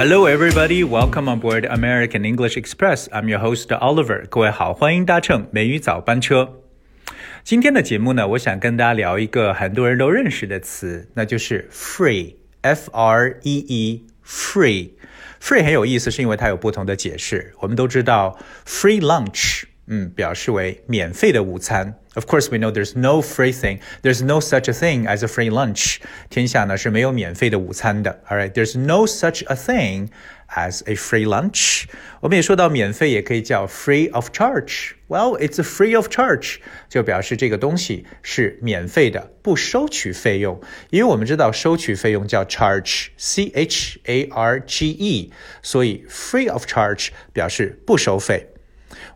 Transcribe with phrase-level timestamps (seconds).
[0.00, 0.84] Hello, everybody.
[0.84, 3.08] Welcome on board American English Express.
[3.10, 4.28] I'm your host Oliver.
[4.28, 6.60] 各位好，欢迎搭乘美语早班车。
[7.42, 12.36] 今天的节目呢，我想跟大家聊一个很多人都认识的词，那就是 free。
[12.60, 14.90] F R E E free。
[15.42, 17.52] free 很有意思，是因为它有不同的解释。
[17.58, 21.99] 我们都知道 free lunch，嗯，表示为免费的午餐。
[22.15, 23.79] Of course, we know there's no free thing.
[24.01, 25.97] There's no such a thing as a free lunch.
[26.29, 28.21] 天下呢是没有免费的午餐的。
[28.29, 30.09] All right, there's no such a thing
[30.47, 31.85] as a free lunch.
[32.21, 34.91] 我们也说到免费也可以叫 free of charge.
[35.07, 36.57] Well, it's a free of charge，
[36.87, 40.61] 就表示这个东西是免费的，不收取费用。
[40.91, 45.33] 因为我们知道收取费用叫 charge，c h a r g e，
[45.63, 48.47] 所以 free of charge 表示不收费。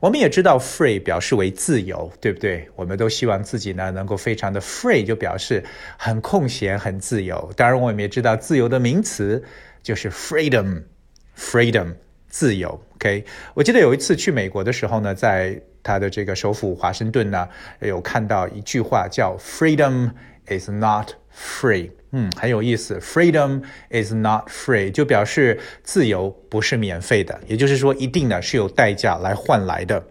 [0.02, 2.68] 我们也知道，free 表示为自由，对不对？
[2.74, 5.62] 我们都希望自己呢能够非常的 free，就表示
[5.96, 7.52] 很空闲、很自由。
[7.56, 9.40] 当然，我们也知道，自由的名词
[9.80, 11.94] 就是 freedom，freedom，
[12.28, 12.84] 自由。
[12.96, 20.10] OK，我记得有一次去美国的时候呢，在它的这个首府华盛顿呢，有看到一句话叫 “freedom
[20.48, 21.92] is not free”。
[22.12, 30.04] 嗯，很有意思，freedom is not free 就表示自由不是免费的，也就是说，一定呢是有代价来换来的。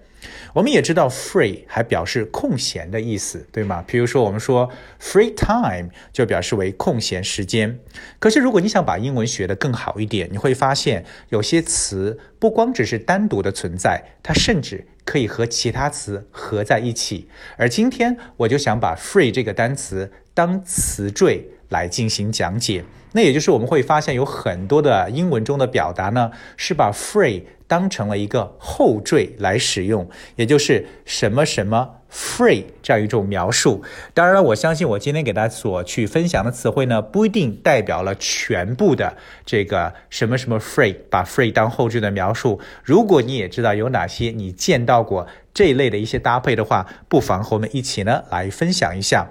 [0.53, 3.83] 我们也知道，free 还表示空闲的意思，对吗？
[3.88, 7.79] 比如说，我们说 free time 就表示为空闲时间。
[8.19, 17.27] 可是，如果你想把英文学得更好一点，你会发现有些词不光只是单独的存在，它甚至可以和其他词合在一起。
[17.57, 21.45] 而今天，我就想把 free 这个单词当词缀。
[21.72, 33.81] 来进行讲解，那也就是我们会发现有很多的英文中的表达呢，是把 free 当成了一个后缀来使用，也就是什么什么 free 这样一种描述。
[34.13, 42.59] 当然了，我相信我今天给大家所去分享的词汇呢，不一定代表了全部的这个什么什么 free，把 free 当后缀的描述。
[42.84, 49.29] 如果你也知道有哪些你见到过这一类的一些搭配的话，不妨和我们一起呢来分享一下。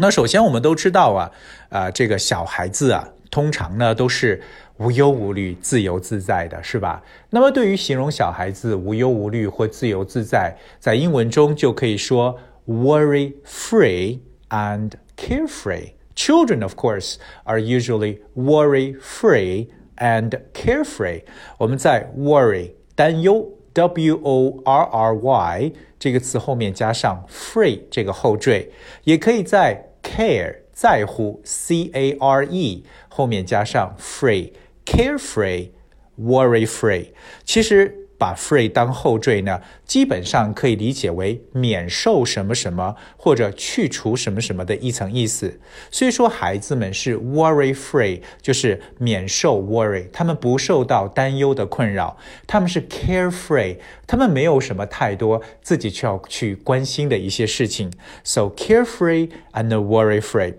[0.00, 1.30] 那首先我们都知道啊，
[1.70, 4.40] 啊，这个小孩子啊，通常呢都是
[4.76, 7.02] 无忧无虑、自由自在的，是吧？
[7.30, 12.38] 那么对于形容小孩子无忧无虑或自由自在，在英文中就可以说
[12.68, 14.20] worry free
[14.50, 15.94] and carefree。
[16.14, 21.22] Children, of course, are usually worry free and carefree。
[21.58, 28.70] 我们在 worry 担忧 w o r r y 这个词后面加上 free 这个后缀，
[29.04, 37.12] 也可以在 care 在乎 c a r e 后面加上 free，carefree，worry free。
[37.44, 38.07] 其实。
[38.18, 45.60] 把 free 当后缀呢，基本上可以理解为免受什么什么或者去除什么什么的一层意思。
[45.90, 52.16] 所以说，孩子们是 worry free，就是免受 worry，他们不受到担忧的困扰。
[52.46, 57.92] 他们是 carefree，他们没有什么太多自己需要去关心的一些事情。
[58.24, 60.54] So carefree and worry free.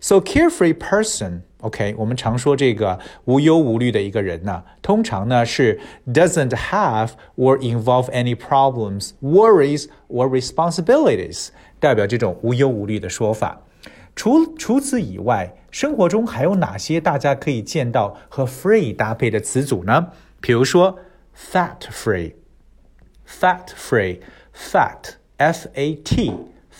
[0.00, 1.42] So carefree person.
[1.65, 11.49] OK，我们常说这个无忧无虑的一个人呢，通常呢是 doesn't have or involve any problems, worries or responsibilities，
[11.79, 13.61] 代表这种无忧无虑的说法。
[14.15, 20.07] 除除此以外，生活中还有哪些大家可以见到和 free 搭配的词组呢？
[20.41, 20.99] 比如说
[21.37, 26.33] fat free，fat free，fat，f a t。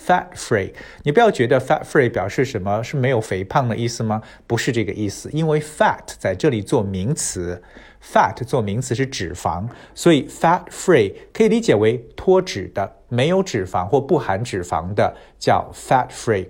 [0.06, 0.72] Fat free，
[1.02, 4.22] 你不要觉得 fat free 表示什么是没有肥胖的意思吗？
[4.46, 7.60] 不是这个意思，因为 fat 在这里做名词
[8.00, 16.46] ，fat 做名词是脂肪，所以 fat free 可以理解为脱脂的、没有脂肪或不含脂肪的，叫 fat free。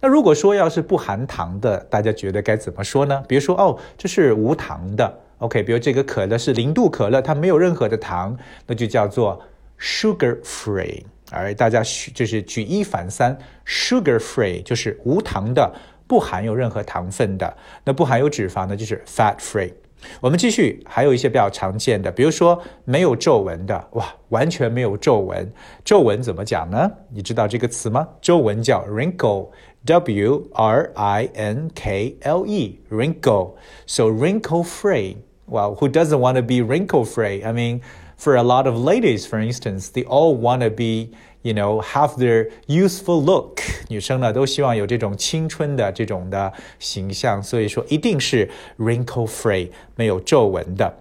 [0.00, 3.22] 那如果说要是不含糖的，大家觉得该怎么说呢？
[3.28, 8.36] 比如说哦，这是无糖的，OK，比如这个可乐是零度可乐，它没有任何的糖，
[8.66, 9.40] 那就叫做
[9.78, 11.04] sugar free。
[11.31, 15.73] 而大家举就是举一反三，sugar free 就是无糖的，
[16.05, 17.57] 不含有任何糖分的。
[17.85, 19.71] 那不含有脂肪呢，就是 fat free。
[20.19, 25.49] 我们继续，还有一些比较常见的，比如说没有皱纹的，哇，完全没有皱纹。
[25.85, 26.91] 皱纹怎么讲呢？
[27.09, 28.07] 你知道这个词吗？
[28.19, 37.05] 皱纹叫 wrinkle，w r i n k l e，wrinkle。So wrinkle free。Well, who doesn't want to be wrinkle
[37.05, 37.45] free?
[37.45, 37.81] I mean.
[38.17, 41.09] for a lot of ladies, for instance, they all want to be,
[41.41, 43.61] you know, have their youthful look。
[43.89, 50.97] 女生呢都希望有这种青春的这种的形象，所以说一定是 wrinkle free，没有皱纹的。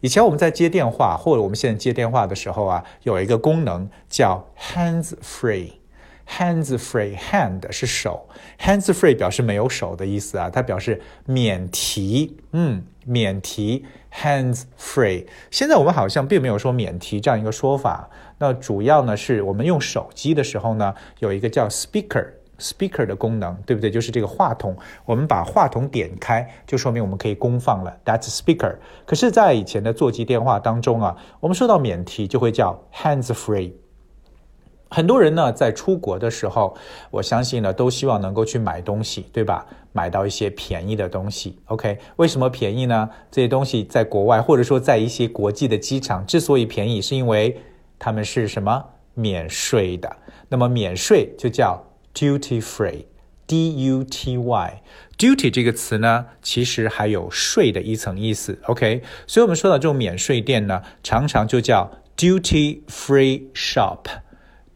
[0.00, 5.72] 以前我们在接电话，或者我们现在接电话的时候啊，有一个功能叫 hands free。
[6.29, 8.29] Hands free hand 是手
[8.59, 15.25] ，hands free 表示没有手的意思啊，它表示免提，嗯，免提 hands free。
[15.49, 22.27] 现在我们好像并没有说免提这样一个说法，那主要呢是我们用手机的时候呢，有一个叫 speaker
[22.59, 23.89] speaker 的功能，对不对？
[23.89, 28.75] 就是这个话筒，我们把话筒点开，就说明我们可以公放了，that's speaker。
[29.05, 33.71] 可是，在以前的座机电话当中啊，我们说到免提就会叫 hands free。
[34.89, 36.75] 很多人呢，在出国的时候，
[37.11, 39.65] 我相信呢，都希望能够去买东西，对吧？
[39.91, 41.59] 买到一些便宜的东西。
[41.65, 43.09] OK，为什么便宜呢？
[43.29, 47.59] 这些东西在国外，或者说在一些国际的机场，之所以便宜，是因为
[47.99, 48.83] 他们是什么
[49.13, 50.17] 免税的。
[50.49, 51.83] 那么免税就叫
[52.13, 54.81] duty free，D U T Y。
[55.19, 58.59] duty 这个词呢，其实还有税的一层意思。
[58.65, 64.05] OK，所以我们说到这种免税店呢，常常就叫 duty free shop。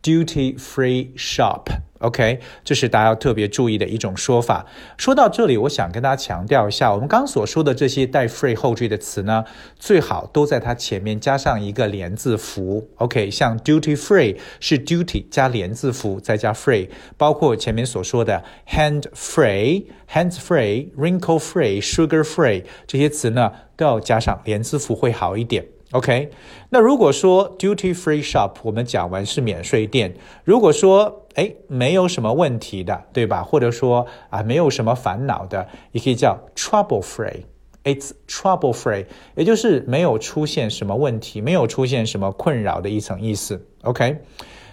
[0.04, 4.66] Duty free shop，OK，这是大家要特别注意的一种说法。
[4.98, 9.46] 说到这里，我想跟大家强调一下，我们刚所说的这些带 free 后缀的词呢，
[9.80, 12.90] 最好都在它前面加上一个连字符。
[12.98, 25.66] OK，像 duty free 是 duty 加连字符再加 free，包括前面所说的 hand free、hands free、wrinkle free、sugar free 这些词呢，都要加上连字符会好一点。
[25.94, 26.32] OK，
[26.70, 30.16] 那如果说 duty free shop，我们讲完是免税店。
[30.44, 33.44] 如果说哎没有什么问题的，对吧？
[33.44, 37.44] 或者说啊没有什么烦恼的，也可以叫 trouble free。
[37.84, 39.06] It's trouble free，
[39.36, 43.68] 也就是没有出现什么问题，没有出现什么困扰的一层意思。
[43.84, 44.20] OK，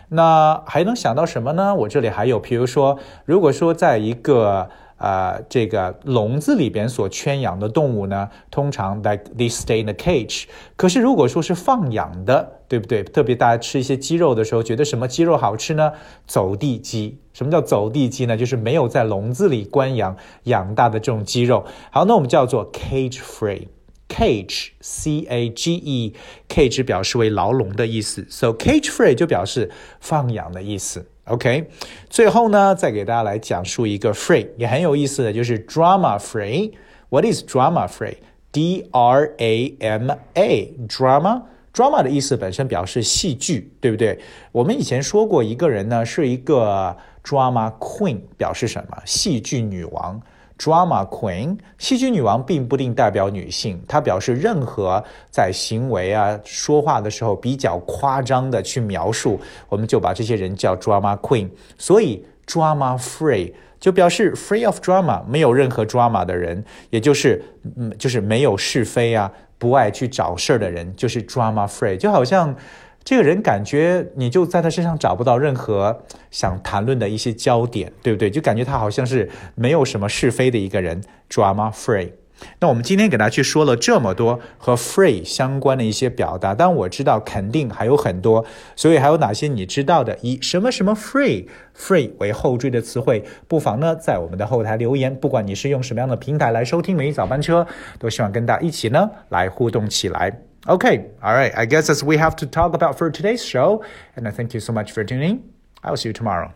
[0.09, 1.75] 那还能想到什么呢？
[1.75, 4.71] 我这里还有，比如说，如果说在一个
[5.01, 10.45] 呃，这个笼子里边所圈养的动物呢，通常 like they stay in a cage。
[10.77, 13.03] 可是如果说是放养的，对不对？
[13.03, 15.93] 特别大家吃一些鸡肉的时候，觉得什么鸡肉好吃呢？
[16.27, 17.19] 走地鸡。
[17.33, 18.37] 什么叫走地鸡呢？
[18.37, 20.15] 就是没有在笼子里关养
[20.45, 21.65] 养大的这种鸡肉。
[21.91, 23.69] 好，那我们叫做 cage free。
[24.09, 26.13] cage c a g e
[26.49, 29.71] cage 表示为牢笼的意思，so cage free 就表示
[30.01, 31.07] 放养的意思。
[31.31, 31.71] OK，
[32.09, 36.73] 最后呢，再给大家来讲述一个 free 也很有意思的就是 drama free。
[37.09, 41.43] What is drama free？D R A M A drama
[41.73, 44.19] drama 的意思本身表示戏剧，对不对？
[44.51, 49.01] 我们以前说过，一个人呢是一个 drama queen，表示什么？
[49.07, 50.21] 戏剧女王。
[50.63, 59.41] Drama queen，戏剧女王并不定代表女性，她表示任何在行为啊、说话的时候比较夸张的去描述，
[59.71, 61.49] 我们就把这些人叫 drama queen。
[61.79, 67.43] 所以 drama free 就表示 free of drama，没有任何 drama 的人，也就是
[67.77, 72.55] 嗯，就是没有是非啊，不爱去找事儿的人，就是 drama free，就好像。
[73.03, 78.31] 这个人感觉你就在他身上找不到任何想谈论的一些焦点，对不对？
[78.31, 82.13] 就感觉他好像是没有什么是非的一个人，drama free。
[82.61, 88.45] 那我们今天给大家去说了这么多和 free 相关的一些表达，但我知道肯定还有很多，
[88.77, 91.47] 所以还有哪些你知道的以什么什么 free
[91.77, 95.15] free 为后缀的词汇，不妨呢在我们的后台留言。
[95.15, 97.63] 不管你是用什么样的平台来收听《美语早班车》，
[97.99, 100.50] 都希望跟大家一起呢来互动起来。
[100.69, 101.53] Okay, all right.
[101.57, 103.85] I guess as we have to talk about for today's show.
[104.15, 105.53] And I thank you so much for tuning.
[105.83, 106.53] I will see you tomorrow.